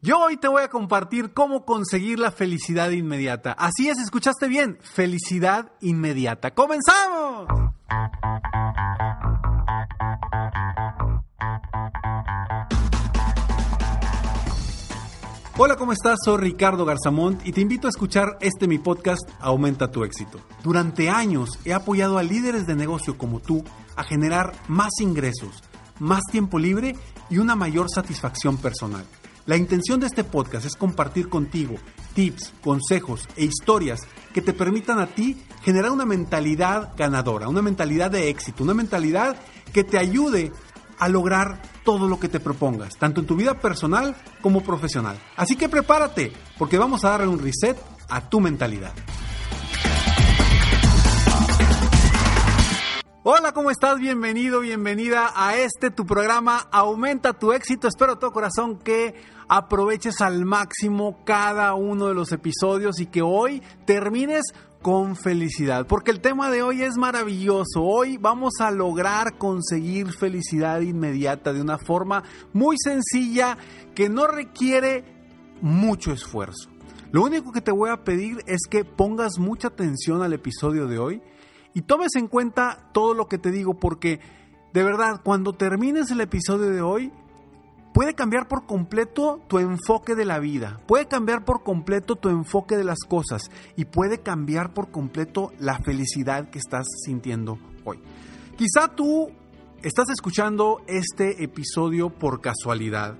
Yo 0.00 0.20
hoy 0.20 0.36
te 0.36 0.46
voy 0.46 0.62
a 0.62 0.68
compartir 0.68 1.32
cómo 1.34 1.64
conseguir 1.64 2.20
la 2.20 2.30
felicidad 2.30 2.90
inmediata. 2.90 3.50
Así 3.50 3.88
es, 3.88 3.98
escuchaste 3.98 4.46
bien, 4.46 4.78
felicidad 4.80 5.72
inmediata. 5.80 6.54
¡Comenzamos! 6.54 7.48
Hola, 15.56 15.74
¿cómo 15.74 15.90
estás? 15.90 16.20
Soy 16.24 16.38
Ricardo 16.42 16.84
Garzamont 16.84 17.44
y 17.44 17.50
te 17.50 17.60
invito 17.60 17.88
a 17.88 17.90
escuchar 17.90 18.38
este 18.40 18.68
mi 18.68 18.78
podcast 18.78 19.28
Aumenta 19.40 19.90
tu 19.90 20.04
éxito. 20.04 20.38
Durante 20.62 21.10
años 21.10 21.58
he 21.64 21.74
apoyado 21.74 22.18
a 22.18 22.22
líderes 22.22 22.68
de 22.68 22.76
negocio 22.76 23.18
como 23.18 23.40
tú 23.40 23.64
a 23.96 24.04
generar 24.04 24.52
más 24.68 24.92
ingresos, 25.00 25.60
más 25.98 26.22
tiempo 26.30 26.60
libre 26.60 26.94
y 27.30 27.38
una 27.38 27.56
mayor 27.56 27.90
satisfacción 27.92 28.58
personal. 28.58 29.04
La 29.48 29.56
intención 29.56 29.98
de 29.98 30.06
este 30.06 30.24
podcast 30.24 30.66
es 30.66 30.76
compartir 30.76 31.30
contigo 31.30 31.76
tips, 32.12 32.52
consejos 32.62 33.26
e 33.34 33.46
historias 33.46 34.00
que 34.34 34.42
te 34.42 34.52
permitan 34.52 34.98
a 34.98 35.06
ti 35.06 35.42
generar 35.62 35.90
una 35.90 36.04
mentalidad 36.04 36.92
ganadora, 36.98 37.48
una 37.48 37.62
mentalidad 37.62 38.10
de 38.10 38.28
éxito, 38.28 38.62
una 38.62 38.74
mentalidad 38.74 39.38
que 39.72 39.84
te 39.84 39.96
ayude 39.96 40.52
a 40.98 41.08
lograr 41.08 41.62
todo 41.82 42.10
lo 42.10 42.20
que 42.20 42.28
te 42.28 42.40
propongas, 42.40 42.98
tanto 42.98 43.22
en 43.22 43.26
tu 43.26 43.36
vida 43.36 43.58
personal 43.58 44.14
como 44.42 44.62
profesional. 44.62 45.18
Así 45.34 45.56
que 45.56 45.70
prepárate, 45.70 46.30
porque 46.58 46.76
vamos 46.76 47.06
a 47.06 47.10
darle 47.12 47.28
un 47.28 47.38
reset 47.38 47.78
a 48.10 48.28
tu 48.28 48.40
mentalidad. 48.40 48.92
Hola, 53.30 53.52
¿cómo 53.52 53.70
estás? 53.70 53.98
Bienvenido, 53.98 54.60
bienvenida 54.60 55.32
a 55.34 55.56
este 55.56 55.90
tu 55.90 56.06
programa 56.06 56.66
Aumenta 56.70 57.32
tu 57.32 57.52
éxito. 57.52 57.86
Espero 57.86 58.14
de 58.14 58.20
todo 58.20 58.32
corazón 58.32 58.78
que 58.78 59.14
aproveches 59.48 60.20
al 60.20 60.44
máximo 60.44 61.24
cada 61.24 61.74
uno 61.74 62.06
de 62.06 62.14
los 62.14 62.32
episodios 62.32 63.00
y 63.00 63.06
que 63.06 63.22
hoy 63.22 63.62
termines 63.86 64.52
con 64.82 65.16
felicidad, 65.16 65.86
porque 65.86 66.12
el 66.12 66.20
tema 66.20 66.50
de 66.50 66.62
hoy 66.62 66.82
es 66.82 66.96
maravilloso. 66.96 67.82
Hoy 67.82 68.16
vamos 68.16 68.60
a 68.60 68.70
lograr 68.70 69.36
conseguir 69.36 70.12
felicidad 70.12 70.80
inmediata 70.80 71.52
de 71.52 71.60
una 71.60 71.78
forma 71.78 72.22
muy 72.52 72.76
sencilla 72.78 73.58
que 73.94 74.08
no 74.08 74.26
requiere 74.26 75.04
mucho 75.60 76.12
esfuerzo. 76.12 76.70
Lo 77.10 77.24
único 77.24 77.52
que 77.52 77.60
te 77.60 77.72
voy 77.72 77.90
a 77.90 78.04
pedir 78.04 78.38
es 78.46 78.66
que 78.70 78.84
pongas 78.84 79.38
mucha 79.38 79.68
atención 79.68 80.22
al 80.22 80.34
episodio 80.34 80.86
de 80.86 80.98
hoy 80.98 81.22
y 81.74 81.82
tomes 81.82 82.14
en 82.16 82.28
cuenta 82.28 82.90
todo 82.92 83.14
lo 83.14 83.26
que 83.26 83.38
te 83.38 83.50
digo 83.50 83.74
porque 83.74 84.20
de 84.72 84.84
verdad 84.84 85.22
cuando 85.24 85.54
termines 85.54 86.10
el 86.10 86.20
episodio 86.20 86.70
de 86.70 86.82
hoy 86.82 87.12
puede 87.92 88.14
cambiar 88.14 88.48
por 88.48 88.66
completo 88.66 89.40
tu 89.48 89.58
enfoque 89.58 90.14
de 90.14 90.24
la 90.24 90.38
vida, 90.38 90.80
puede 90.86 91.06
cambiar 91.06 91.44
por 91.44 91.62
completo 91.62 92.16
tu 92.16 92.28
enfoque 92.28 92.76
de 92.76 92.84
las 92.84 92.98
cosas 93.08 93.50
y 93.76 93.84
puede 93.86 94.18
cambiar 94.18 94.74
por 94.74 94.90
completo 94.90 95.52
la 95.58 95.78
felicidad 95.78 96.50
que 96.50 96.58
estás 96.58 96.86
sintiendo 97.04 97.58
hoy. 97.84 98.00
Quizá 98.56 98.88
tú 98.88 99.30
estás 99.82 100.08
escuchando 100.10 100.82
este 100.86 101.42
episodio 101.42 102.10
por 102.10 102.40
casualidad 102.40 103.16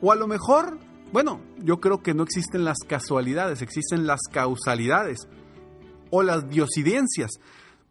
o 0.00 0.12
a 0.12 0.16
lo 0.16 0.26
mejor, 0.26 0.78
bueno, 1.12 1.40
yo 1.58 1.80
creo 1.80 2.02
que 2.02 2.14
no 2.14 2.22
existen 2.22 2.64
las 2.64 2.78
casualidades, 2.86 3.62
existen 3.62 4.06
las 4.06 4.20
causalidades 4.30 5.28
o 6.10 6.22
las 6.22 6.48
diosidencias. 6.48 7.30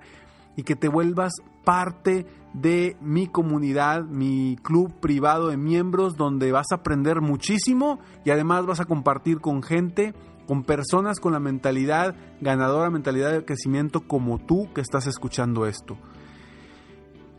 y 0.55 0.63
que 0.63 0.75
te 0.75 0.88
vuelvas 0.88 1.33
parte 1.63 2.25
de 2.53 2.97
mi 3.01 3.27
comunidad, 3.27 4.03
mi 4.03 4.57
club 4.61 4.94
privado 5.00 5.50
de 5.50 5.57
miembros 5.57 6.17
donde 6.17 6.51
vas 6.51 6.67
a 6.72 6.75
aprender 6.75 7.22
muchísimo 7.22 8.00
y 8.25 8.31
además 8.31 8.66
vas 8.66 8.79
a 8.79 8.85
compartir 8.85 9.39
con 9.39 9.61
gente, 9.61 10.13
con 10.47 10.63
personas 10.63 11.19
con 11.19 11.33
la 11.33 11.39
mentalidad 11.39 12.16
ganadora, 12.41 12.89
mentalidad 12.89 13.31
de 13.31 13.45
crecimiento 13.45 14.01
como 14.01 14.39
tú 14.39 14.71
que 14.73 14.81
estás 14.81 15.07
escuchando 15.07 15.66
esto. 15.66 15.97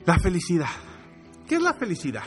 La 0.07 0.19
felicidad. 0.19 0.71
¿Qué 1.47 1.57
es 1.57 1.63
la 1.63 1.75
felicidad? 1.75 2.25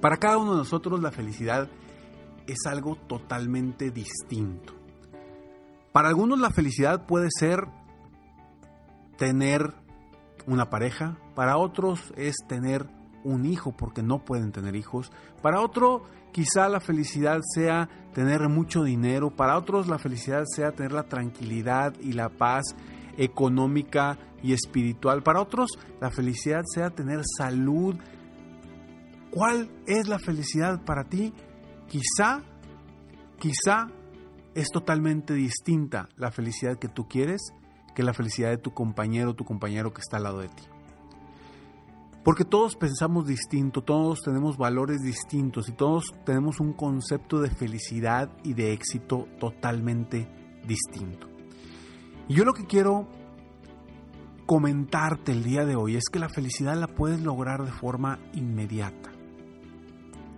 Para 0.00 0.18
cada 0.18 0.38
uno 0.38 0.52
de 0.52 0.58
nosotros 0.58 1.00
la 1.00 1.10
felicidad 1.10 1.68
es 2.46 2.58
algo 2.66 2.94
totalmente 2.94 3.90
distinto. 3.90 4.77
Para 5.98 6.10
algunos 6.10 6.38
la 6.38 6.50
felicidad 6.50 7.06
puede 7.06 7.26
ser 7.28 7.66
tener 9.16 9.74
una 10.46 10.70
pareja, 10.70 11.18
para 11.34 11.56
otros 11.56 12.12
es 12.16 12.36
tener 12.46 12.86
un 13.24 13.44
hijo 13.44 13.72
porque 13.76 14.04
no 14.04 14.24
pueden 14.24 14.52
tener 14.52 14.76
hijos, 14.76 15.10
para 15.42 15.60
otro 15.60 16.04
quizá 16.30 16.68
la 16.68 16.78
felicidad 16.78 17.40
sea 17.42 17.88
tener 18.14 18.48
mucho 18.48 18.84
dinero, 18.84 19.34
para 19.34 19.58
otros 19.58 19.88
la 19.88 19.98
felicidad 19.98 20.44
sea 20.46 20.70
tener 20.70 20.92
la 20.92 21.02
tranquilidad 21.02 21.94
y 21.98 22.12
la 22.12 22.28
paz 22.28 22.76
económica 23.16 24.16
y 24.40 24.52
espiritual, 24.52 25.24
para 25.24 25.40
otros 25.40 25.80
la 26.00 26.12
felicidad 26.12 26.62
sea 26.72 26.90
tener 26.90 27.22
salud. 27.36 27.96
¿Cuál 29.32 29.68
es 29.84 30.06
la 30.06 30.20
felicidad 30.20 30.80
para 30.84 31.08
ti? 31.08 31.34
Quizá, 31.88 32.44
quizá 33.40 33.88
es 34.60 34.70
totalmente 34.70 35.34
distinta 35.34 36.08
la 36.16 36.32
felicidad 36.32 36.78
que 36.78 36.88
tú 36.88 37.06
quieres 37.06 37.52
que 37.94 38.02
la 38.02 38.14
felicidad 38.14 38.50
de 38.50 38.58
tu 38.58 38.72
compañero 38.74 39.30
o 39.30 39.34
tu 39.34 39.44
compañero 39.44 39.92
que 39.92 40.00
está 40.00 40.18
al 40.18 40.22
lado 40.22 40.38
de 40.38 40.48
ti. 40.48 40.62
Porque 42.24 42.44
todos 42.44 42.76
pensamos 42.76 43.26
distinto, 43.26 43.82
todos 43.82 44.20
tenemos 44.20 44.56
valores 44.56 45.02
distintos 45.02 45.68
y 45.68 45.72
todos 45.72 46.12
tenemos 46.24 46.60
un 46.60 46.74
concepto 46.74 47.40
de 47.40 47.50
felicidad 47.50 48.30
y 48.44 48.54
de 48.54 48.72
éxito 48.72 49.26
totalmente 49.40 50.28
distinto. 50.64 51.26
Y 52.28 52.34
yo 52.34 52.44
lo 52.44 52.52
que 52.52 52.66
quiero 52.66 53.08
comentarte 54.46 55.32
el 55.32 55.42
día 55.42 55.64
de 55.64 55.74
hoy 55.74 55.96
es 55.96 56.04
que 56.04 56.18
la 56.18 56.28
felicidad 56.28 56.76
la 56.76 56.86
puedes 56.86 57.20
lograr 57.20 57.64
de 57.64 57.72
forma 57.72 58.18
inmediata. 58.32 59.10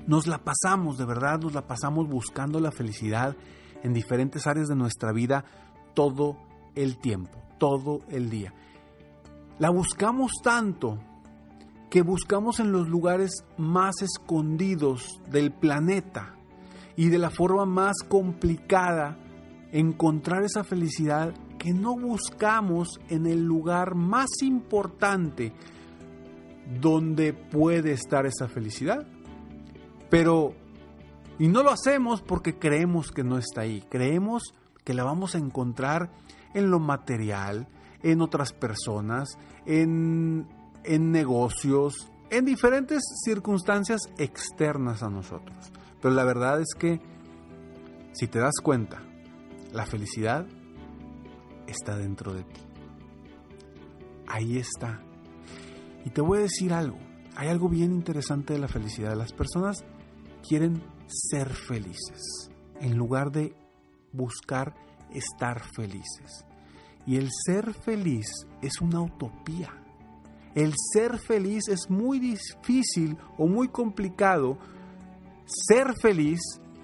Nos 0.07 0.27
la 0.27 0.39
pasamos, 0.39 0.97
de 0.97 1.05
verdad, 1.05 1.41
nos 1.41 1.53
la 1.53 1.67
pasamos 1.67 2.09
buscando 2.09 2.59
la 2.59 2.73
felicidad 2.73 3.37
en 3.83 3.93
diferentes 3.93 4.47
áreas 4.47 4.69
de 4.69 4.77
nuestra 4.77 5.13
vida 5.13 5.45
todo 5.95 6.37
el 6.75 6.99
tiempo, 6.99 7.39
todo 7.59 8.01
el 8.09 8.31
día. 8.31 8.53
La 9.59 9.71
buscamos 9.71 10.33
tanto 10.43 10.99
que 11.91 12.03
buscamos 12.03 12.61
en 12.61 12.73
los 12.73 12.89
lugares 12.89 13.45
más 13.59 14.01
escondidos 14.01 15.21
del 15.29 15.53
planeta 15.53 16.37
y 16.97 17.09
de 17.09 17.19
la 17.19 17.31
forma 17.31 17.67
más 17.67 17.97
complicada 18.09 19.19
encontrar 19.73 20.45
esa 20.45 20.65
felicidad 20.65 21.35
que 21.59 21.73
no 21.73 21.97
buscamos 21.97 23.01
en 23.09 23.27
el 23.27 23.45
lugar 23.45 23.95
más 23.95 24.29
importante 24.43 25.53
donde 26.81 27.33
puede 27.33 27.93
estar 27.93 28.25
esa 28.25 28.49
felicidad. 28.49 29.07
Pero 30.09 30.55
y 31.41 31.49
no 31.49 31.63
lo 31.63 31.71
hacemos 31.71 32.21
porque 32.21 32.59
creemos 32.59 33.11
que 33.11 33.25
no 33.25 33.39
está 33.39 33.63
ahí. 33.63 33.83
Creemos 33.89 34.55
que 34.85 34.93
la 34.93 35.05
vamos 35.05 35.35
a 35.35 35.39
encontrar 35.39 36.11
en 36.53 36.71
lo 36.71 36.79
material, 36.81 37.67
en 38.03 38.21
otras 38.21 38.53
personas, 38.53 39.39
en, 39.65 40.47
en 40.85 41.11
negocios, 41.11 42.11
en 42.29 42.45
diferentes 42.45 43.03
circunstancias 43.25 44.03
externas 44.19 45.03
a 45.03 45.09
nosotros. 45.09 45.57
Pero 46.03 46.15
la 46.15 46.25
verdad 46.25 46.61
es 46.61 46.75
que, 46.79 47.01
si 48.13 48.27
te 48.27 48.39
das 48.39 48.57
cuenta, 48.63 49.03
la 49.73 49.87
felicidad 49.87 50.47
está 51.67 51.97
dentro 51.97 52.35
de 52.35 52.45
ti. 52.45 52.61
Ahí 54.27 54.59
está. 54.59 55.01
Y 56.05 56.11
te 56.11 56.21
voy 56.21 56.41
a 56.41 56.43
decir 56.43 56.75
algo. 56.75 56.99
Hay 57.35 57.49
algo 57.49 57.71
bien 57.71 57.93
interesante 57.93 58.53
de 58.53 58.59
la 58.59 58.69
felicidad. 58.69 59.17
Las 59.17 59.33
personas 59.33 59.87
quieren 60.47 60.83
ser 61.07 61.49
felices, 61.49 62.51
en 62.81 62.97
lugar 62.97 63.31
de 63.31 63.55
buscar 64.13 64.75
estar 65.13 65.63
felices. 65.75 66.45
Y 67.07 67.17
el 67.17 67.29
ser 67.47 67.75
feliz 67.75 68.47
es 68.63 68.81
una 68.81 69.01
utopía. 69.01 69.75
El 70.55 70.75
ser 70.93 71.19
feliz 71.19 71.69
es 71.69 71.89
muy 71.89 72.19
difícil 72.19 73.17
o 73.39 73.47
muy 73.47 73.69
complicado 73.69 74.59
ser 75.47 75.95
feliz 76.01 76.41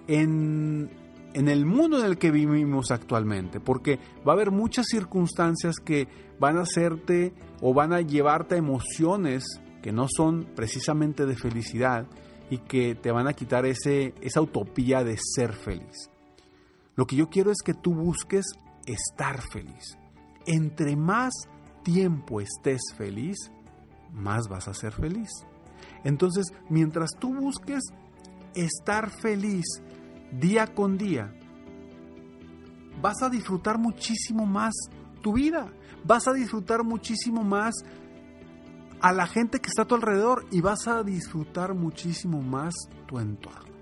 en, 0.07 0.91
en 1.35 1.49
el 1.49 1.67
mundo 1.67 1.99
en 1.99 2.07
el 2.07 2.19
que 2.19 2.31
vivimos 2.31 2.91
actualmente, 2.91 3.61
porque 3.61 3.99
va 4.27 4.33
a 4.33 4.37
haber 4.37 4.51
muchas 4.51 4.87
circunstancias 4.87 5.77
que 5.77 6.09
van 6.39 6.59
a 6.59 6.63
hacerte 6.63 7.35
o 7.61 7.75
van 7.75 7.93
a 7.93 8.01
llevarte 8.01 8.55
a 8.55 8.59
emociones 8.59 9.45
que 9.83 9.93
no 9.93 10.07
son 10.09 10.47
precisamente 10.55 11.27
de 11.27 11.37
felicidad 11.37 12.07
y 12.51 12.59
que 12.59 12.95
te 12.95 13.11
van 13.11 13.27
a 13.27 13.33
quitar 13.33 13.67
ese, 13.67 14.15
esa 14.21 14.41
utopía 14.41 15.03
de 15.05 15.17
ser 15.19 15.53
feliz. 15.53 16.11
Lo 16.95 17.07
que 17.07 17.17
yo 17.17 17.29
quiero 17.29 17.51
es 17.51 17.59
que 17.65 17.75
tú 17.75 17.95
busques 17.95 18.47
estar 18.87 19.41
feliz. 19.43 19.99
Entre 20.47 20.97
más 20.97 21.35
tiempo 21.83 22.41
estés 22.41 22.81
feliz, 22.97 23.37
más 24.13 24.49
vas 24.49 24.69
a 24.69 24.75
ser 24.75 24.93
feliz. 24.93 25.29
Entonces, 26.05 26.47
mientras 26.69 27.11
tú 27.19 27.35
busques 27.35 27.83
estar 28.55 29.11
feliz 29.11 29.65
día 30.33 30.67
con 30.75 30.97
día, 30.97 31.33
vas 33.03 33.23
a 33.23 33.29
disfrutar 33.29 33.79
muchísimo 33.79 34.47
más 34.47 34.73
tu 35.21 35.35
vida, 35.35 35.73
vas 36.05 36.29
a 36.29 36.33
disfrutar 36.33 36.85
muchísimo 36.85 37.43
más 37.43 37.75
a 39.01 39.13
la 39.13 39.27
gente 39.27 39.61
que 39.61 39.69
está 39.69 39.83
a 39.83 39.87
tu 39.87 39.95
alrededor 39.95 40.47
y 40.51 40.61
vas 40.61 40.87
a 40.89 41.03
disfrutar 41.03 41.75
muchísimo 41.75 42.41
más 42.43 42.75
tu 43.07 43.19
entorno. 43.19 43.75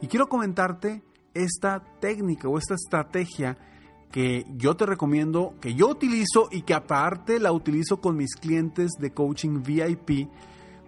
Y 0.00 0.06
quiero 0.06 0.28
comentarte 0.28 1.02
esta 1.34 1.82
técnica 2.00 2.48
o 2.48 2.58
esta 2.58 2.74
estrategia 2.74 3.56
que 4.10 4.44
yo 4.56 4.76
te 4.76 4.86
recomiendo, 4.86 5.54
que 5.60 5.74
yo 5.74 5.88
utilizo 5.88 6.48
y 6.50 6.62
que 6.62 6.74
aparte 6.74 7.38
la 7.38 7.52
utilizo 7.52 8.00
con 8.00 8.16
mis 8.16 8.34
clientes 8.34 8.92
de 8.98 9.12
coaching 9.12 9.62
VIP, 9.62 10.28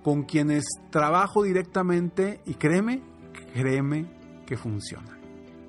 con 0.02 0.24
quienes 0.24 0.64
trabajo 0.90 1.44
directamente 1.44 2.40
y 2.46 2.54
créeme, 2.54 3.02
créeme 3.52 4.06
que 4.46 4.56
funciona. 4.56 5.18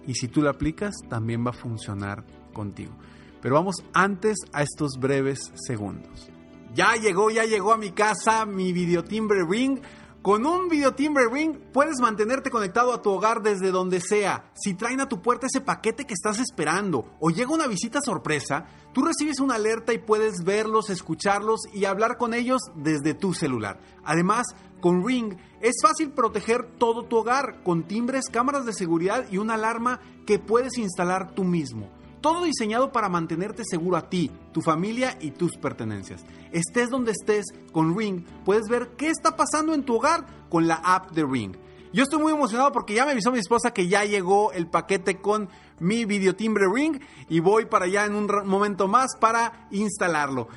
Y 0.07 0.15
si 0.15 0.27
tú 0.27 0.41
la 0.41 0.51
aplicas, 0.51 0.95
también 1.07 1.45
va 1.45 1.51
a 1.51 1.53
funcionar 1.53 2.25
contigo. 2.53 2.93
Pero 3.41 3.55
vamos 3.55 3.75
antes 3.93 4.37
a 4.51 4.63
estos 4.63 4.97
breves 4.99 5.51
segundos. 5.55 6.29
Ya 6.73 6.95
llegó, 6.95 7.29
ya 7.29 7.45
llegó 7.45 7.71
a 7.71 7.77
mi 7.77 7.91
casa 7.91 8.45
mi 8.45 8.73
videotimbre 8.73 9.45
ring. 9.47 9.79
Con 10.23 10.45
un 10.45 10.69
videotimbre 10.69 11.25
ring 11.29 11.55
puedes 11.71 11.99
mantenerte 11.99 12.49
conectado 12.49 12.93
a 12.93 13.01
tu 13.01 13.11
hogar 13.11 13.43
desde 13.43 13.69
donde 13.69 14.01
sea. 14.01 14.49
Si 14.55 14.73
traen 14.73 15.01
a 15.01 15.09
tu 15.09 15.21
puerta 15.21 15.45
ese 15.45 15.61
paquete 15.61 16.05
que 16.05 16.13
estás 16.13 16.39
esperando 16.39 17.05
o 17.19 17.29
llega 17.29 17.53
una 17.53 17.67
visita 17.67 17.99
sorpresa, 18.01 18.65
tú 18.93 19.03
recibes 19.03 19.39
una 19.39 19.55
alerta 19.55 19.93
y 19.93 19.99
puedes 19.99 20.43
verlos, 20.43 20.89
escucharlos 20.89 21.59
y 21.73 21.85
hablar 21.85 22.17
con 22.17 22.33
ellos 22.33 22.61
desde 22.75 23.13
tu 23.13 23.33
celular. 23.33 23.79
Además, 24.03 24.47
con 24.79 25.05
Ring 25.05 25.35
es 25.61 25.75
fácil 25.81 26.11
proteger 26.11 26.65
todo 26.79 27.03
tu 27.03 27.17
hogar 27.17 27.61
con 27.63 27.83
timbres, 27.83 28.25
cámaras 28.31 28.65
de 28.65 28.73
seguridad 28.73 29.25
y 29.29 29.37
una 29.37 29.53
alarma 29.53 29.99
que 30.25 30.39
puedes 30.39 30.77
instalar 30.77 31.35
tú 31.35 31.43
mismo. 31.43 31.89
Todo 32.23 32.45
diseñado 32.45 32.93
para 32.93 33.09
mantenerte 33.09 33.63
seguro 33.65 33.97
a 33.97 34.09
ti, 34.09 34.31
tu 34.53 34.61
familia 34.61 35.17
y 35.19 35.31
tus 35.31 35.57
pertenencias. 35.57 36.23
Estés 36.53 36.89
donde 36.89 37.11
estés 37.11 37.47
con 37.73 37.97
Ring, 37.97 38.23
puedes 38.45 38.69
ver 38.69 38.91
qué 38.95 39.09
está 39.09 39.35
pasando 39.35 39.73
en 39.73 39.83
tu 39.83 39.97
hogar 39.97 40.25
con 40.47 40.65
la 40.65 40.75
app 40.75 41.11
de 41.11 41.25
Ring. 41.25 41.57
Yo 41.91 42.01
estoy 42.01 42.19
muy 42.19 42.31
emocionado 42.31 42.71
porque 42.71 42.93
ya 42.93 43.05
me 43.05 43.11
avisó 43.11 43.29
mi 43.29 43.39
esposa 43.39 43.73
que 43.73 43.89
ya 43.89 44.05
llegó 44.05 44.53
el 44.53 44.67
paquete 44.67 45.19
con 45.19 45.49
mi 45.81 46.05
videotimbre 46.05 46.63
Ring 46.73 47.01
y 47.27 47.41
voy 47.41 47.65
para 47.65 47.87
allá 47.87 48.05
en 48.05 48.15
un 48.15 48.27
momento 48.45 48.87
más 48.87 49.17
para 49.19 49.67
instalarlo. 49.71 50.47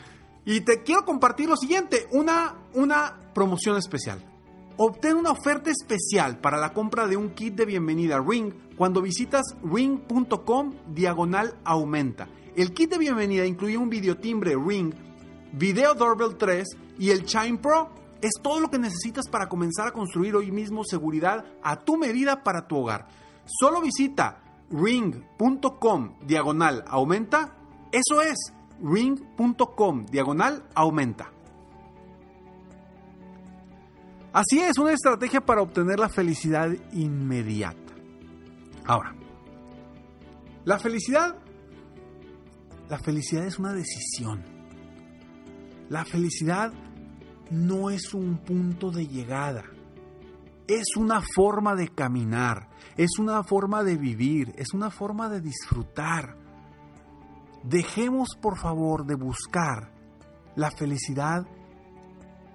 Y 0.44 0.60
te 0.60 0.84
quiero 0.84 1.04
compartir 1.04 1.48
lo 1.48 1.56
siguiente, 1.56 2.06
una, 2.12 2.54
una 2.74 3.32
promoción 3.34 3.76
especial. 3.76 4.24
Obtén 4.78 5.16
una 5.16 5.30
oferta 5.30 5.70
especial 5.70 6.38
para 6.38 6.58
la 6.58 6.74
compra 6.74 7.06
de 7.06 7.16
un 7.16 7.30
kit 7.30 7.54
de 7.54 7.64
bienvenida 7.64 8.20
Ring 8.20 8.52
cuando 8.76 9.00
visitas 9.00 9.56
ring.com 9.64 10.74
diagonal 10.88 11.56
aumenta. 11.64 12.28
El 12.54 12.74
kit 12.74 12.90
de 12.90 12.98
bienvenida 12.98 13.46
incluye 13.46 13.78
un 13.78 13.88
videotimbre 13.88 14.54
Ring, 14.54 14.92
Video 15.52 15.94
Doorbell 15.94 16.36
3 16.36 16.68
y 16.98 17.08
el 17.08 17.24
Chime 17.24 17.56
Pro. 17.56 17.88
Es 18.20 18.32
todo 18.42 18.60
lo 18.60 18.68
que 18.68 18.78
necesitas 18.78 19.28
para 19.30 19.48
comenzar 19.48 19.88
a 19.88 19.92
construir 19.92 20.36
hoy 20.36 20.52
mismo 20.52 20.84
seguridad 20.84 21.46
a 21.62 21.76
tu 21.80 21.96
medida 21.96 22.44
para 22.44 22.68
tu 22.68 22.76
hogar. 22.76 23.08
Solo 23.46 23.80
visita 23.80 24.42
ring.com 24.70 26.18
diagonal 26.26 26.84
aumenta. 26.86 27.56
Eso 27.92 28.20
es 28.20 28.52
ring.com 28.82 30.04
diagonal 30.04 30.64
aumenta. 30.74 31.35
Así 34.36 34.60
es, 34.60 34.76
una 34.76 34.92
estrategia 34.92 35.40
para 35.40 35.62
obtener 35.62 35.98
la 35.98 36.10
felicidad 36.10 36.68
inmediata. 36.92 37.94
Ahora, 38.84 39.14
la 40.66 40.78
felicidad, 40.78 41.38
la 42.90 42.98
felicidad 42.98 43.46
es 43.46 43.58
una 43.58 43.72
decisión. 43.72 44.44
La 45.88 46.04
felicidad 46.04 46.70
no 47.50 47.88
es 47.88 48.12
un 48.12 48.36
punto 48.36 48.90
de 48.90 49.06
llegada. 49.06 49.64
Es 50.68 50.98
una 50.98 51.22
forma 51.34 51.74
de 51.74 51.88
caminar, 51.88 52.68
es 52.98 53.18
una 53.18 53.42
forma 53.42 53.84
de 53.84 53.96
vivir, 53.96 54.52
es 54.58 54.74
una 54.74 54.90
forma 54.90 55.30
de 55.30 55.40
disfrutar. 55.40 56.36
Dejemos 57.62 58.36
por 58.38 58.58
favor 58.58 59.06
de 59.06 59.14
buscar 59.14 59.94
la 60.56 60.70
felicidad 60.72 61.46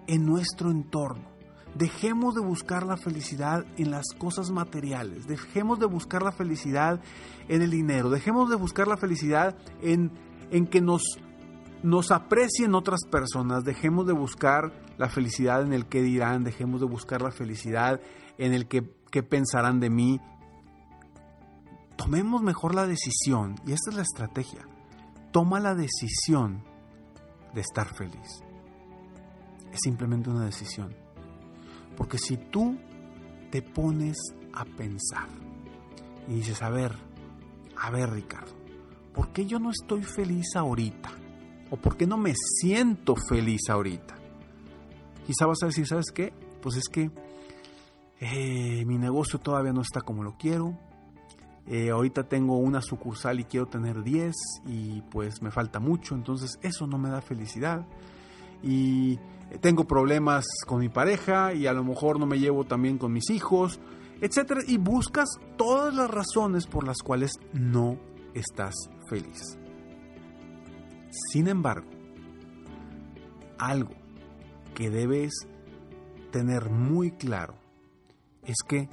en 0.05 0.27
nuestro 0.27 0.69
entorno. 0.69 1.30
Dejemos 1.75 2.35
de 2.35 2.41
buscar 2.41 2.85
la 2.85 2.97
felicidad 2.97 3.65
en 3.77 3.91
las 3.91 4.07
cosas 4.18 4.51
materiales, 4.51 5.25
dejemos 5.25 5.79
de 5.79 5.85
buscar 5.85 6.21
la 6.21 6.33
felicidad 6.33 7.00
en 7.47 7.62
el 7.62 7.71
dinero, 7.71 8.09
dejemos 8.09 8.50
de 8.50 8.57
buscar 8.57 8.88
la 8.88 8.97
felicidad 8.97 9.56
en, 9.81 10.12
en 10.51 10.68
que 10.68 10.81
nos, 10.81 11.01
nos 11.81 12.12
aprecien 12.12 12.75
otras 12.75 13.06
personas, 13.09 13.63
dejemos 13.63 14.06
de 14.06 14.13
buscar 14.13 14.73
la 14.97 15.07
felicidad 15.07 15.63
en 15.63 15.71
el 15.71 15.85
que 15.85 16.01
dirán, 16.01 16.44
dejemos 16.44 16.81
de 16.81 16.88
buscar 16.88 17.21
la 17.21 17.31
felicidad 17.31 18.01
en 18.38 18.53
el 18.53 18.67
que, 18.67 18.94
que 19.09 19.24
pensarán 19.24 19.79
de 19.79 19.89
mí. 19.89 20.19
Tomemos 21.95 22.41
mejor 22.41 22.75
la 22.75 22.85
decisión, 22.85 23.56
y 23.65 23.71
esta 23.71 23.91
es 23.91 23.95
la 23.95 24.01
estrategia, 24.01 24.67
toma 25.31 25.62
la 25.62 25.74
decisión 25.74 26.63
de 27.53 27.62
estar 27.62 27.88
feliz. 27.94 28.44
Es 29.71 29.79
simplemente 29.83 30.29
una 30.29 30.45
decisión. 30.45 31.00
Porque 31.95 32.17
si 32.17 32.38
tú 32.38 32.77
te 33.49 33.61
pones 33.61 34.17
a 34.53 34.65
pensar 34.65 35.27
y 36.27 36.36
dices, 36.36 36.62
a 36.62 36.69
ver, 36.69 36.95
a 37.77 37.91
ver 37.91 38.10
Ricardo, 38.12 38.53
¿por 39.13 39.29
qué 39.29 39.45
yo 39.45 39.60
no 39.60 39.71
estoy 39.71 40.03
feliz 40.03 40.55
ahorita? 40.55 41.10
¿O 41.69 41.77
por 41.77 41.95
qué 41.95 42.05
no 42.05 42.17
me 42.17 42.33
siento 42.36 43.15
feliz 43.15 43.69
ahorita? 43.69 44.15
Quizá 45.25 45.45
vas 45.45 45.63
a 45.63 45.67
decir, 45.67 45.88
¿sabes 45.88 46.12
qué? 46.13 46.33
Pues 46.62 46.75
es 46.75 46.89
que 46.89 47.12
eh, 48.19 48.86
mi 48.86 48.98
negocio 48.98 49.39
todavía 49.39 49.74
no 49.74 49.81
está 49.81 50.01
como 50.01 50.24
lo 50.24 50.38
quiero. 50.38 50.77
Eh, 51.67 51.89
ahorita 51.89 52.24
tengo 52.24 52.57
una 52.57 52.81
sucursal 52.81 53.39
y 53.39 53.45
quiero 53.45 53.67
tener 53.67 54.03
10 54.03 54.36
y 54.67 55.01
pues 55.03 55.41
me 55.41 55.51
falta 55.51 55.79
mucho, 55.79 56.15
entonces 56.15 56.60
eso 56.62 56.88
no 56.88 56.98
me 56.98 57.10
da 57.10 57.21
felicidad. 57.21 57.86
Y 58.63 59.20
tengo 59.60 59.86
problemas 59.86 60.46
con 60.65 60.80
mi 60.80 60.89
pareja 60.89 61.53
y 61.53 61.68
a 61.68 61.74
lo 61.74 61.84
mejor 61.84 62.20
no 62.20 62.25
me 62.25 62.39
llevo 62.39 62.65
también 62.65 62.98
con 62.98 63.12
mis 63.12 63.30
hijos, 63.30 63.80
etcétera, 64.22 64.62
y 64.68 64.77
buscas 64.77 65.30
todas 65.58 65.94
las 65.94 66.10
razones 66.10 66.68
por 66.68 66.86
las 66.86 67.00
cuales 67.00 67.32
no 67.53 67.98
estás 68.34 68.75
feliz. 69.10 69.58
Sin 71.32 71.48
embargo, 71.48 71.89
algo 73.58 73.96
que 74.74 74.89
debes 74.89 75.34
tener 76.32 76.70
muy 76.70 77.12
claro 77.12 77.56
es 78.46 78.58
que 78.68 78.89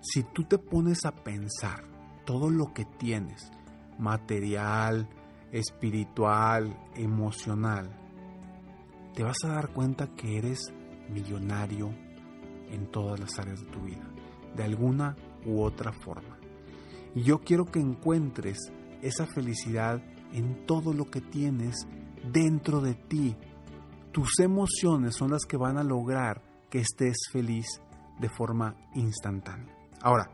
si 0.00 0.22
tú 0.22 0.44
te 0.44 0.58
pones 0.58 1.04
a 1.04 1.12
pensar 1.12 1.84
todo 2.24 2.50
lo 2.50 2.72
que 2.72 2.84
tienes, 2.84 3.50
material, 3.98 5.08
espiritual, 5.50 6.76
emocional, 6.94 8.01
te 9.14 9.22
vas 9.22 9.36
a 9.44 9.48
dar 9.48 9.72
cuenta 9.72 10.08
que 10.14 10.38
eres 10.38 10.72
millonario 11.10 11.90
en 12.70 12.90
todas 12.90 13.20
las 13.20 13.38
áreas 13.38 13.60
de 13.60 13.66
tu 13.66 13.80
vida, 13.80 14.08
de 14.56 14.64
alguna 14.64 15.16
u 15.44 15.62
otra 15.62 15.92
forma. 15.92 16.38
Y 17.14 17.22
yo 17.22 17.40
quiero 17.40 17.66
que 17.66 17.80
encuentres 17.80 18.58
esa 19.02 19.26
felicidad 19.26 20.02
en 20.32 20.64
todo 20.66 20.94
lo 20.94 21.10
que 21.10 21.20
tienes 21.20 21.86
dentro 22.32 22.80
de 22.80 22.94
ti. 22.94 23.36
Tus 24.12 24.38
emociones 24.40 25.16
son 25.16 25.32
las 25.32 25.44
que 25.44 25.56
van 25.56 25.76
a 25.76 25.84
lograr 25.84 26.42
que 26.70 26.80
estés 26.80 27.16
feliz 27.30 27.66
de 28.18 28.28
forma 28.30 28.74
instantánea. 28.94 29.74
Ahora, 30.00 30.30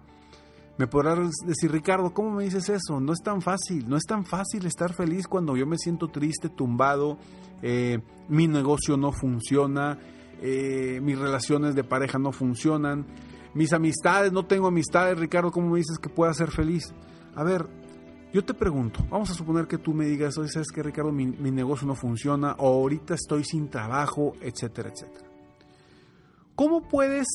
me 0.79 0.87
podrás 0.87 1.19
decir, 1.45 1.73
Ricardo, 1.73 2.15
¿cómo 2.15 2.31
me 2.31 2.45
dices 2.45 2.69
eso? 2.69 3.01
No 3.01 3.13
es 3.13 3.21
tan 3.21 3.43
fácil, 3.43 3.89
no 3.89 3.97
es 3.97 4.05
tan 4.05 4.25
fácil 4.25 4.65
estar 4.65 4.93
feliz 4.93 5.27
cuando 5.27 5.57
yo 5.57 5.67
me 5.67 5.77
siento 5.77 6.07
triste, 6.07 6.49
tumbado, 6.49 7.19
eh, 7.63 7.99
mi 8.29 8.47
negocio 8.47 8.97
no 8.97 9.11
funciona, 9.11 9.99
eh, 10.41 11.01
mis 11.03 11.19
relaciones 11.19 11.75
de 11.75 11.83
pareja 11.83 12.21
no 12.21 12.31
funcionan, 12.31 13.07
mis 13.55 13.73
amistades, 13.73 14.33
no 14.33 14.47
tengo 14.47 14.69
amistades, 14.69 15.19
Ricardo, 15.19 15.51
¿cómo 15.51 15.71
me 15.71 15.79
dices 15.79 15.99
que 15.99 16.09
pueda 16.09 16.33
ser 16.33 16.53
feliz? 16.53 16.95
A 17.35 17.43
ver, 17.43 17.67
yo 18.33 18.45
te 18.45 18.55
pregunto, 18.55 19.05
vamos 19.11 19.31
a 19.31 19.35
suponer 19.35 19.67
que 19.67 19.79
tú 19.79 19.93
me 19.93 20.07
digas, 20.07 20.39
oye, 20.39 20.49
¿sabes 20.49 20.69
que 20.69 20.85
Ricardo? 20.85 21.11
Mi, 21.11 21.27
mi 21.27 21.51
negocio 21.51 21.89
no 21.89 21.97
funciona, 21.97 22.55
o 22.59 22.69
ahorita 22.69 23.15
estoy 23.15 23.43
sin 23.43 23.69
trabajo, 23.69 24.35
etcétera, 24.41 24.91
etcétera. 24.91 25.27
¿Cómo 26.55 26.87
puedes 26.87 27.27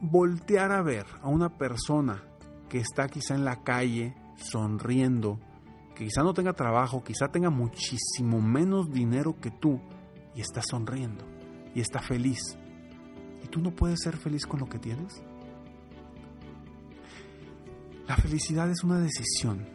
voltear 0.00 0.70
a 0.70 0.82
ver 0.82 1.06
a 1.20 1.28
una 1.28 1.56
persona 1.58 2.22
que 2.68 2.78
está 2.78 3.08
quizá 3.08 3.34
en 3.34 3.44
la 3.44 3.62
calle 3.62 4.14
sonriendo, 4.36 5.38
que 5.94 6.04
quizá 6.04 6.22
no 6.22 6.34
tenga 6.34 6.52
trabajo, 6.52 7.02
quizá 7.02 7.28
tenga 7.28 7.50
muchísimo 7.50 8.40
menos 8.40 8.90
dinero 8.90 9.36
que 9.40 9.50
tú 9.50 9.80
y 10.34 10.40
está 10.40 10.62
sonriendo 10.62 11.24
y 11.74 11.80
está 11.80 12.00
feliz? 12.00 12.56
¿Y 13.42 13.48
tú 13.48 13.60
no 13.60 13.70
puedes 13.70 14.00
ser 14.02 14.16
feliz 14.16 14.46
con 14.46 14.60
lo 14.60 14.66
que 14.66 14.78
tienes? 14.78 15.22
La 18.06 18.16
felicidad 18.16 18.70
es 18.70 18.84
una 18.84 19.00
decisión 19.00 19.66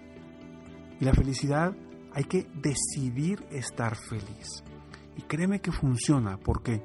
y 1.00 1.06
la 1.06 1.14
felicidad 1.14 1.76
hay 2.14 2.24
que 2.26 2.48
decidir 2.54 3.46
estar 3.52 3.96
feliz. 3.96 4.64
Y 5.18 5.22
créeme 5.24 5.62
que 5.62 5.72
funciona 5.72 6.38
porque 6.38 6.82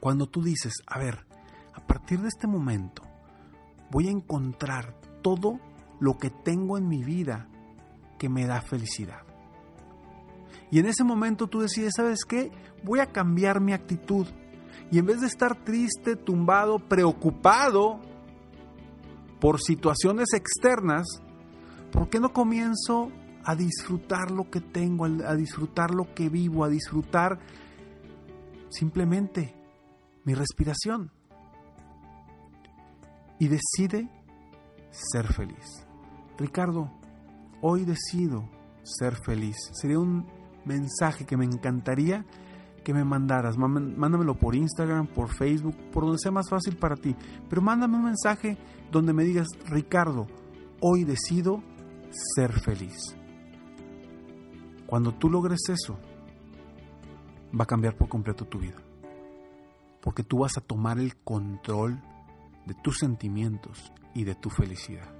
cuando 0.00 0.26
tú 0.26 0.42
dices, 0.42 0.74
a 0.86 0.98
ver, 0.98 1.26
a 1.74 1.86
partir 1.86 2.20
de 2.20 2.28
este 2.28 2.46
momento 2.46 3.02
voy 3.90 4.08
a 4.08 4.10
encontrar 4.10 4.94
todo 5.22 5.60
lo 6.00 6.18
que 6.18 6.30
tengo 6.30 6.78
en 6.78 6.88
mi 6.88 7.02
vida 7.02 7.48
que 8.18 8.28
me 8.28 8.46
da 8.46 8.60
felicidad. 8.60 9.22
Y 10.70 10.78
en 10.78 10.86
ese 10.86 11.04
momento 11.04 11.46
tú 11.46 11.60
decides, 11.60 11.94
¿sabes 11.96 12.24
qué? 12.24 12.50
Voy 12.84 13.00
a 13.00 13.06
cambiar 13.06 13.60
mi 13.60 13.72
actitud. 13.72 14.26
Y 14.90 14.98
en 14.98 15.06
vez 15.06 15.20
de 15.20 15.26
estar 15.26 15.64
triste, 15.64 16.16
tumbado, 16.16 16.78
preocupado 16.78 18.00
por 19.40 19.60
situaciones 19.60 20.28
externas, 20.34 21.06
¿por 21.92 22.08
qué 22.08 22.20
no 22.20 22.32
comienzo 22.32 23.10
a 23.48 23.54
disfrutar 23.54 24.30
lo 24.30 24.50
que 24.50 24.60
tengo, 24.60 25.06
a 25.06 25.34
disfrutar 25.34 25.94
lo 25.94 26.12
que 26.14 26.28
vivo, 26.28 26.64
a 26.64 26.68
disfrutar 26.68 27.38
simplemente 28.68 29.54
mi 30.24 30.34
respiración. 30.34 31.10
Y 33.38 33.48
decide 33.48 34.10
ser 34.90 35.26
feliz. 35.32 35.86
Ricardo, 36.38 36.90
hoy 37.60 37.84
decido 37.84 38.48
ser 38.82 39.14
feliz. 39.16 39.56
Sería 39.72 39.98
un 39.98 40.26
mensaje 40.64 41.24
que 41.24 41.36
me 41.36 41.44
encantaría 41.44 42.24
que 42.88 42.94
me 42.94 43.04
mandaras. 43.04 43.58
Mándamelo 43.58 44.34
por 44.38 44.54
Instagram, 44.54 45.08
por 45.08 45.28
Facebook, 45.28 45.76
por 45.92 46.04
donde 46.04 46.18
sea 46.18 46.32
más 46.32 46.48
fácil 46.48 46.76
para 46.76 46.96
ti. 46.96 47.14
Pero 47.46 47.60
mándame 47.60 47.96
un 47.96 48.04
mensaje 48.04 48.56
donde 48.90 49.12
me 49.12 49.24
digas, 49.24 49.48
Ricardo, 49.66 50.26
hoy 50.80 51.04
decido 51.04 51.62
ser 52.34 52.50
feliz. 52.60 52.96
Cuando 54.86 55.12
tú 55.12 55.28
logres 55.28 55.60
eso, 55.68 55.98
va 57.58 57.64
a 57.64 57.66
cambiar 57.66 57.94
por 57.94 58.08
completo 58.08 58.46
tu 58.46 58.58
vida. 58.58 58.76
Porque 60.00 60.22
tú 60.22 60.38
vas 60.38 60.56
a 60.56 60.62
tomar 60.62 60.98
el 60.98 61.16
control 61.16 62.00
de 62.68 62.74
tus 62.74 62.98
sentimientos 62.98 63.92
y 64.14 64.24
de 64.24 64.34
tu 64.34 64.50
felicidad. 64.50 65.10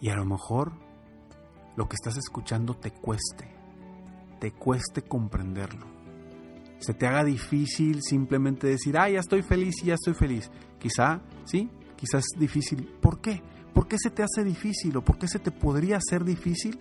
Y 0.00 0.08
a 0.08 0.16
lo 0.16 0.24
mejor 0.24 0.72
lo 1.76 1.86
que 1.88 1.94
estás 1.94 2.16
escuchando 2.16 2.74
te 2.74 2.90
cueste, 2.90 3.54
te 4.40 4.52
cueste 4.52 5.02
comprenderlo. 5.02 5.86
Se 6.78 6.94
te 6.94 7.06
haga 7.06 7.24
difícil 7.24 8.02
simplemente 8.02 8.66
decir, 8.66 8.96
ah, 8.98 9.08
ya 9.08 9.20
estoy 9.20 9.42
feliz 9.42 9.74
y 9.82 9.86
ya 9.86 9.94
estoy 9.94 10.14
feliz. 10.14 10.50
Quizá, 10.78 11.20
sí, 11.44 11.70
quizás 11.96 12.24
es 12.34 12.40
difícil. 12.40 12.86
¿Por 13.00 13.20
qué? 13.20 13.42
¿Por 13.74 13.88
qué 13.88 13.98
se 13.98 14.10
te 14.10 14.22
hace 14.22 14.44
difícil 14.44 14.96
o 14.96 15.04
por 15.04 15.18
qué 15.18 15.28
se 15.28 15.38
te 15.38 15.50
podría 15.50 15.98
hacer 15.98 16.24
difícil? 16.24 16.78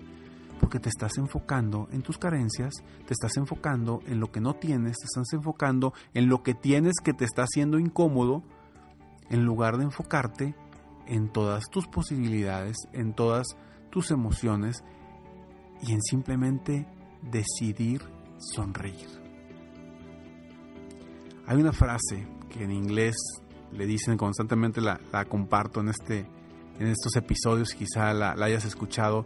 Porque 0.59 0.79
te 0.79 0.89
estás 0.89 1.17
enfocando 1.17 1.88
en 1.91 2.01
tus 2.01 2.17
carencias, 2.17 2.74
te 3.05 3.13
estás 3.13 3.38
enfocando 3.38 4.01
en 4.07 4.19
lo 4.19 4.31
que 4.31 4.41
no 4.41 4.55
tienes, 4.55 4.97
te 4.97 5.05
estás 5.05 5.33
enfocando 5.33 5.93
en 6.13 6.27
lo 6.27 6.43
que 6.43 6.53
tienes 6.53 6.95
que 7.03 7.13
te 7.13 7.25
está 7.25 7.43
haciendo 7.43 7.79
incómodo, 7.79 8.43
en 9.29 9.45
lugar 9.45 9.77
de 9.77 9.85
enfocarte 9.85 10.55
en 11.07 11.29
todas 11.29 11.65
tus 11.69 11.88
posibilidades, 11.88 12.77
en 12.93 13.13
todas 13.13 13.47
tus 13.89 14.12
emociones 14.12 14.83
y 15.81 15.93
en 15.93 16.01
simplemente 16.01 16.88
decidir 17.21 18.01
sonreír. 18.38 19.07
Hay 21.47 21.57
una 21.57 21.74
frase 21.74 22.27
que 22.50 22.63
en 22.63 22.71
inglés 22.71 23.15
le 23.71 23.85
dicen 23.85 24.17
constantemente, 24.17 24.81
la, 24.81 25.00
comparto 25.27 25.81
en, 25.81 25.89
este, 25.89 26.27
en 26.79 26.88
estos 26.88 27.15
episodios, 27.15 27.74
quizá 27.74 28.13
la 28.13 28.31
hayas 28.31 28.65
escuchado, 28.65 29.25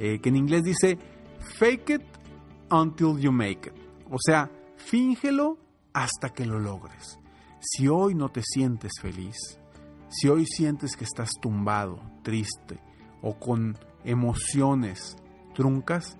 eh, 0.00 0.18
que 0.18 0.30
en 0.30 0.36
inglés 0.36 0.64
dice 0.64 0.98
fake 1.58 1.90
it 1.90 2.02
until 2.70 3.18
you 3.18 3.30
make 3.30 3.68
it. 3.68 3.74
O 4.10 4.16
sea, 4.18 4.50
fíngelo 4.76 5.58
hasta 5.92 6.30
que 6.30 6.46
lo 6.46 6.58
logres. 6.58 7.18
Si 7.60 7.86
hoy 7.86 8.14
no 8.14 8.30
te 8.30 8.40
sientes 8.42 8.92
feliz, 9.00 9.36
si 10.08 10.28
hoy 10.28 10.46
sientes 10.46 10.96
que 10.96 11.04
estás 11.04 11.32
tumbado, 11.40 12.00
triste 12.22 12.80
o 13.20 13.38
con 13.38 13.76
emociones 14.02 15.16
truncas, 15.54 16.16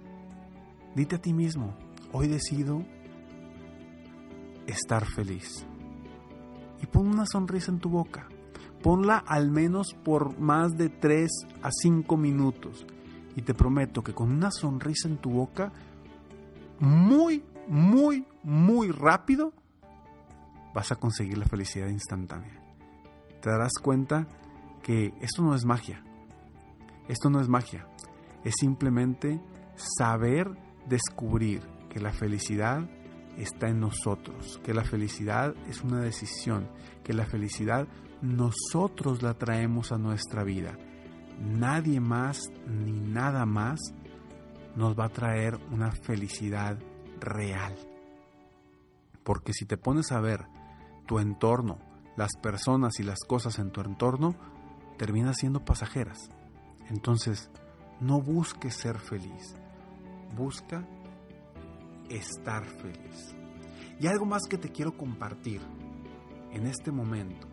dite 0.94 1.16
a 1.16 1.22
ti 1.22 1.32
mismo, 1.32 1.74
hoy 2.12 2.28
decido 2.28 2.84
estar 4.66 5.06
feliz. 5.06 5.64
Y 6.82 6.86
pon 6.86 7.08
una 7.08 7.24
sonrisa 7.24 7.72
en 7.72 7.78
tu 7.78 7.88
boca. 7.88 8.28
Ponla 8.82 9.16
al 9.16 9.50
menos 9.50 9.94
por 10.04 10.38
más 10.38 10.76
de 10.76 10.90
3 10.90 11.30
a 11.62 11.70
5 11.70 12.16
minutos 12.18 12.86
y 13.36 13.42
te 13.42 13.54
prometo 13.54 14.02
que 14.02 14.14
con 14.14 14.30
una 14.30 14.50
sonrisa 14.50 15.08
en 15.08 15.18
tu 15.18 15.30
boca, 15.30 15.72
muy, 16.78 17.44
muy, 17.68 18.26
muy 18.42 18.90
rápido, 18.90 19.52
vas 20.74 20.92
a 20.92 20.96
conseguir 20.96 21.38
la 21.38 21.46
felicidad 21.46 21.88
instantánea. 21.88 22.60
Te 23.40 23.50
darás 23.50 23.72
cuenta 23.82 24.26
que 24.82 25.14
esto 25.20 25.42
no 25.42 25.54
es 25.54 25.64
magia. 25.64 26.02
Esto 27.08 27.30
no 27.30 27.40
es 27.40 27.48
magia. 27.48 27.86
Es 28.44 28.54
simplemente 28.58 29.40
saber 29.74 30.50
descubrir 30.86 31.62
que 31.88 32.00
la 32.00 32.12
felicidad 32.12 32.88
está 33.36 33.68
en 33.68 33.80
nosotros, 33.80 34.60
que 34.64 34.74
la 34.74 34.84
felicidad 34.84 35.54
es 35.68 35.82
una 35.82 36.00
decisión, 36.00 36.68
que 37.04 37.12
la 37.12 37.26
felicidad 37.26 37.88
nosotros 38.22 39.22
la 39.22 39.34
traemos 39.34 39.92
a 39.92 39.98
nuestra 39.98 40.44
vida 40.44 40.76
nadie 41.40 42.00
más 42.00 42.38
ni 42.66 43.00
nada 43.00 43.46
más 43.46 43.80
nos 44.76 44.98
va 44.98 45.06
a 45.06 45.10
traer 45.10 45.58
una 45.70 45.90
felicidad 45.90 46.78
real. 47.20 47.74
Porque 49.24 49.52
si 49.52 49.64
te 49.64 49.76
pones 49.76 50.12
a 50.12 50.20
ver 50.20 50.46
tu 51.06 51.18
entorno, 51.18 51.78
las 52.16 52.36
personas 52.42 53.00
y 53.00 53.02
las 53.02 53.20
cosas 53.20 53.58
en 53.58 53.70
tu 53.70 53.80
entorno, 53.80 54.34
terminan 54.98 55.34
siendo 55.34 55.64
pasajeras. 55.64 56.30
Entonces, 56.88 57.50
no 58.00 58.20
busques 58.20 58.74
ser 58.74 58.98
feliz, 58.98 59.54
busca 60.36 60.86
estar 62.08 62.64
feliz. 62.64 63.34
Y 63.98 64.06
algo 64.06 64.24
más 64.24 64.42
que 64.48 64.58
te 64.58 64.70
quiero 64.70 64.96
compartir 64.96 65.60
en 66.52 66.66
este 66.66 66.90
momento 66.90 67.46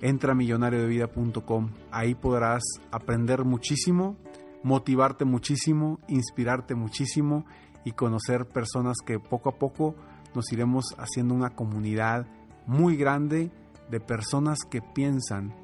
entra 0.00 0.32
a 0.32 0.34
millonariodevida.com. 0.34 1.70
Ahí 1.90 2.14
podrás 2.14 2.62
aprender 2.90 3.44
muchísimo, 3.44 4.16
motivarte 4.62 5.24
muchísimo, 5.24 6.00
inspirarte 6.08 6.74
muchísimo 6.74 7.44
y 7.84 7.92
conocer 7.92 8.46
personas 8.46 8.98
que 9.04 9.18
poco 9.18 9.50
a 9.50 9.58
poco 9.58 9.94
nos 10.34 10.52
iremos 10.52 10.94
haciendo 10.98 11.34
una 11.34 11.50
comunidad 11.50 12.26
muy 12.66 12.96
grande 12.96 13.50
de 13.90 14.00
personas 14.00 14.60
que 14.70 14.80
piensan 14.80 15.54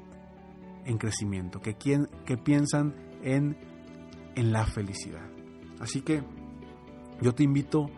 en 0.85 0.97
crecimiento, 0.97 1.61
que, 1.61 1.75
que 1.75 2.37
piensan 2.37 2.95
en, 3.23 3.57
en 4.35 4.51
la 4.51 4.65
felicidad. 4.65 5.29
Así 5.79 6.01
que 6.01 6.23
yo 7.21 7.33
te 7.33 7.43
invito 7.43 7.89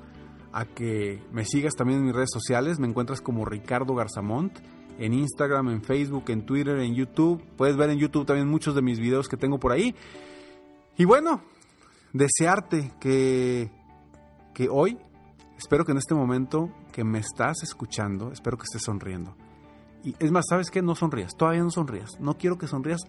a 0.51 0.65
que 0.65 1.22
me 1.32 1.46
sigas 1.46 1.75
también 1.75 2.00
en 2.00 2.06
mis 2.06 2.15
redes 2.15 2.32
sociales, 2.32 2.79
me 2.79 2.88
encuentras 2.88 3.22
como 3.22 3.46
Ricardo 3.46 3.96
Garzamont 3.96 4.58
en 4.98 5.13
Instagram, 5.13 5.70
en 5.70 5.82
Facebook, 5.82 6.25
en 6.27 6.46
Twitter, 6.46 6.77
en 6.79 6.94
YouTube. 6.94 7.41
Puedes 7.56 7.77
ver 7.77 7.89
en 7.89 8.00
YouTube 8.00 8.25
también 8.25 8.50
muchos 8.50 8.75
de 8.75 8.82
mis 8.82 9.00
videos 9.00 9.29
que 9.29 9.38
tengo 9.38 9.60
por 9.60 9.72
ahí. 9.72 9.96
Y 10.98 11.06
bueno, 11.06 11.41
desearte 12.12 12.91
que, 13.00 13.72
que 14.53 14.68
hoy, 14.70 14.98
espero 15.58 15.86
que 15.86 15.94
en 15.94 16.00
este 16.00 16.13
momento 16.13 16.70
que 16.91 17.03
me 17.06 17.20
estás 17.20 17.63
escuchando, 17.63 18.32
espero 18.32 18.58
que 18.58 18.63
estés 18.63 18.84
sonriendo. 18.84 19.36
Y 20.03 20.15
es 20.20 20.32
más, 20.32 20.46
¿sabes 20.50 20.70
qué? 20.70 20.82
No 20.82 20.96
sonrías, 20.96 21.36
todavía 21.36 21.63
no 21.63 21.72
sonrías. 21.72 22.20
No 22.20 22.38
quiero 22.38 22.58
que 22.58 22.68
sonrías 22.68 23.01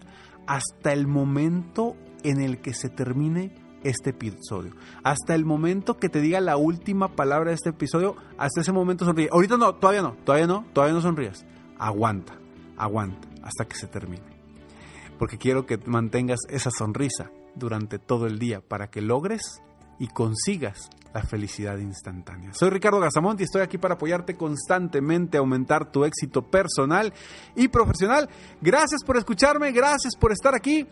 hasta 0.47 0.93
el 0.93 1.07
momento 1.07 1.95
en 2.23 2.41
el 2.41 2.61
que 2.61 2.73
se 2.73 2.89
termine 2.89 3.53
este 3.83 4.11
episodio. 4.11 4.73
Hasta 5.03 5.35
el 5.35 5.45
momento 5.45 5.97
que 5.97 6.09
te 6.09 6.21
diga 6.21 6.39
la 6.39 6.57
última 6.57 7.15
palabra 7.15 7.49
de 7.49 7.55
este 7.55 7.69
episodio, 7.69 8.15
hasta 8.37 8.61
ese 8.61 8.71
momento 8.71 9.05
sonríe. 9.05 9.29
Ahorita 9.31 9.57
no, 9.57 9.75
todavía 9.75 10.01
no, 10.01 10.15
todavía 10.23 10.47
no, 10.47 10.65
todavía 10.73 10.93
no 10.93 11.01
sonrías 11.01 11.45
aguanta, 11.81 12.37
aguanta 12.77 13.27
hasta 13.43 13.65
que 13.65 13.75
se 13.75 13.87
termine. 13.87 14.23
Porque 15.17 15.37
quiero 15.37 15.65
que 15.65 15.77
mantengas 15.85 16.39
esa 16.49 16.69
sonrisa 16.71 17.31
durante 17.55 17.99
todo 17.99 18.27
el 18.27 18.39
día 18.39 18.61
para 18.61 18.89
que 18.89 19.01
logres 19.01 19.61
y 19.99 20.07
consigas 20.07 20.89
la 21.13 21.23
felicidad 21.23 21.77
instantánea. 21.79 22.53
Soy 22.53 22.69
Ricardo 22.69 22.99
Gazamonti 22.99 23.43
y 23.43 23.45
estoy 23.45 23.61
aquí 23.61 23.77
para 23.77 23.95
apoyarte 23.95 24.37
constantemente 24.37 25.37
a 25.37 25.41
aumentar 25.41 25.91
tu 25.91 26.05
éxito 26.05 26.43
personal 26.43 27.13
y 27.55 27.67
profesional. 27.67 28.29
Gracias 28.61 29.03
por 29.03 29.17
escucharme, 29.17 29.71
gracias 29.71 30.15
por 30.15 30.31
estar 30.31 30.55
aquí. 30.55 30.87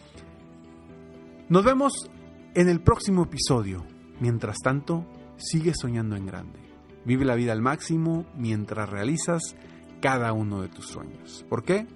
Nos 1.47 1.63
vemos 1.63 2.09
en 2.55 2.69
el 2.69 2.81
próximo 2.81 3.23
episodio. 3.23 3.85
Mientras 4.19 4.57
tanto, 4.63 5.05
sigue 5.37 5.73
soñando 5.73 6.15
en 6.15 6.25
grande. 6.25 6.59
Vive 7.05 7.25
la 7.25 7.35
vida 7.35 7.53
al 7.53 7.61
máximo 7.61 8.25
mientras 8.35 8.89
realizas 8.89 9.55
cada 10.01 10.33
uno 10.33 10.61
de 10.61 10.69
tus 10.69 10.87
sueños. 10.87 11.45
¿Por 11.49 11.63
qué? 11.63 11.87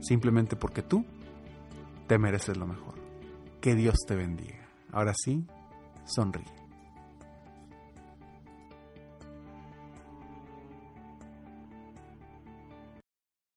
Simplemente 0.00 0.56
porque 0.56 0.82
tú 0.82 1.04
te 2.06 2.18
mereces 2.18 2.56
lo 2.56 2.66
mejor. 2.66 2.94
Que 3.60 3.74
Dios 3.74 3.96
te 4.06 4.14
bendiga. 4.14 4.68
Ahora 4.92 5.12
sí, 5.14 5.44
sonríe. 6.06 6.55